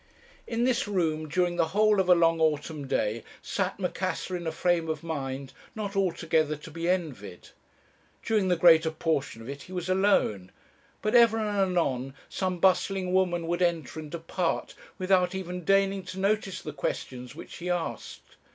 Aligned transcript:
"In 0.47 0.63
this 0.63 0.87
room 0.87 1.29
during 1.29 1.57
the 1.57 1.67
whole 1.77 1.99
of 1.99 2.09
a 2.09 2.15
long 2.15 2.39
autumn 2.41 2.87
day 2.87 3.23
sat 3.43 3.77
Macassar 3.79 4.35
in 4.35 4.47
a 4.47 4.51
frame 4.51 4.89
of 4.89 5.03
mind 5.03 5.53
not 5.75 5.95
altogether 5.95 6.55
to 6.55 6.71
be 6.71 6.89
envied. 6.89 7.49
During 8.23 8.47
the 8.47 8.55
greater 8.55 8.89
portion 8.89 9.43
of 9.43 9.47
it 9.47 9.61
he 9.61 9.71
was 9.71 9.89
alone; 9.89 10.51
but 11.03 11.13
ever 11.13 11.37
and 11.37 11.77
anon 11.77 12.15
some 12.29 12.57
bustling 12.57 13.13
woman 13.13 13.45
would 13.45 13.61
enter 13.61 13.99
and 13.99 14.09
depart 14.09 14.73
without 14.97 15.35
even 15.35 15.63
deigning 15.63 16.01
to 16.05 16.17
notice 16.19 16.63
the 16.63 16.73
questions 16.73 17.35
which 17.35 17.57
he 17.57 17.69
asked. 17.69 18.37